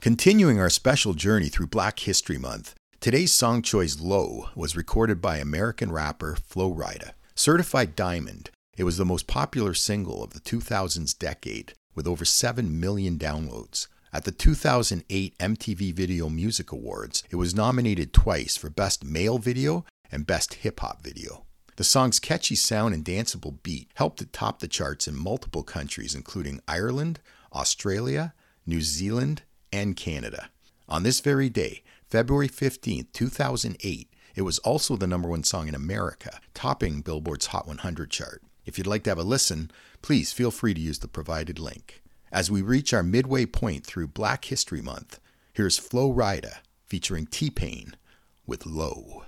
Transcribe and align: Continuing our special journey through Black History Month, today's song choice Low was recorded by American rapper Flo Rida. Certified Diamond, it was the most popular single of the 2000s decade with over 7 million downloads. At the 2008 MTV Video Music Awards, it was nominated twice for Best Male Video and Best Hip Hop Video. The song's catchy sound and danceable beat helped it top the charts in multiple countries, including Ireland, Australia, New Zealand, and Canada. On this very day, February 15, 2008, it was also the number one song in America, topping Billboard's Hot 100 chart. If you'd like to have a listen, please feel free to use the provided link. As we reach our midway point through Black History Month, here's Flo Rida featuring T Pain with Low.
Continuing 0.00 0.58
our 0.58 0.70
special 0.70 1.12
journey 1.12 1.50
through 1.50 1.66
Black 1.66 1.98
History 1.98 2.38
Month, 2.38 2.74
today's 3.00 3.34
song 3.34 3.60
choice 3.60 4.00
Low 4.00 4.48
was 4.54 4.74
recorded 4.74 5.20
by 5.20 5.36
American 5.36 5.92
rapper 5.92 6.38
Flo 6.42 6.72
Rida. 6.72 7.10
Certified 7.34 7.96
Diamond, 7.96 8.48
it 8.78 8.84
was 8.84 8.96
the 8.96 9.04
most 9.04 9.26
popular 9.26 9.74
single 9.74 10.24
of 10.24 10.32
the 10.32 10.40
2000s 10.40 11.18
decade 11.18 11.74
with 11.94 12.06
over 12.06 12.24
7 12.24 12.80
million 12.80 13.18
downloads. 13.18 13.88
At 14.10 14.24
the 14.24 14.32
2008 14.32 15.36
MTV 15.36 15.92
Video 15.92 16.30
Music 16.30 16.72
Awards, 16.72 17.22
it 17.28 17.36
was 17.36 17.54
nominated 17.54 18.14
twice 18.14 18.56
for 18.56 18.70
Best 18.70 19.04
Male 19.04 19.36
Video 19.36 19.84
and 20.10 20.26
Best 20.26 20.54
Hip 20.54 20.80
Hop 20.80 21.02
Video. 21.02 21.44
The 21.76 21.84
song's 21.84 22.18
catchy 22.18 22.54
sound 22.54 22.94
and 22.94 23.04
danceable 23.04 23.62
beat 23.62 23.90
helped 23.96 24.22
it 24.22 24.32
top 24.32 24.60
the 24.60 24.66
charts 24.66 25.06
in 25.06 25.14
multiple 25.14 25.62
countries, 25.62 26.14
including 26.14 26.62
Ireland, 26.66 27.20
Australia, 27.52 28.32
New 28.64 28.80
Zealand, 28.80 29.42
and 29.72 29.96
Canada. 29.96 30.50
On 30.88 31.02
this 31.02 31.20
very 31.20 31.48
day, 31.48 31.82
February 32.08 32.48
15, 32.48 33.08
2008, 33.12 34.10
it 34.34 34.42
was 34.42 34.58
also 34.60 34.96
the 34.96 35.06
number 35.06 35.28
one 35.28 35.44
song 35.44 35.68
in 35.68 35.74
America, 35.74 36.40
topping 36.54 37.00
Billboard's 37.02 37.46
Hot 37.46 37.66
100 37.66 38.10
chart. 38.10 38.42
If 38.64 38.78
you'd 38.78 38.86
like 38.86 39.04
to 39.04 39.10
have 39.10 39.18
a 39.18 39.22
listen, 39.22 39.70
please 40.02 40.32
feel 40.32 40.50
free 40.50 40.74
to 40.74 40.80
use 40.80 40.98
the 40.98 41.08
provided 41.08 41.58
link. 41.58 42.02
As 42.32 42.50
we 42.50 42.62
reach 42.62 42.92
our 42.92 43.02
midway 43.02 43.46
point 43.46 43.84
through 43.84 44.08
Black 44.08 44.44
History 44.44 44.80
Month, 44.80 45.18
here's 45.52 45.78
Flo 45.78 46.12
Rida 46.12 46.58
featuring 46.86 47.26
T 47.26 47.50
Pain 47.50 47.96
with 48.46 48.66
Low. 48.66 49.24